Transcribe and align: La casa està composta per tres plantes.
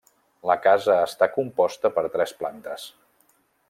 La 0.51 0.55
casa 0.63 0.95
està 1.09 1.29
composta 1.35 1.95
per 1.99 2.07
tres 2.17 2.37
plantes. 2.43 2.91